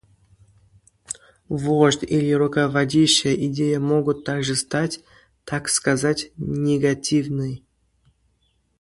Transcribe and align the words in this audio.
Вождь 1.63 2.01
или 2.01 2.31
руководящая 2.31 3.35
идея 3.35 3.79
могут 3.79 4.23
также 4.25 4.55
стать, 4.55 4.99
так 5.43 5.69
сказать, 5.69 6.31
негативны. 6.37 7.61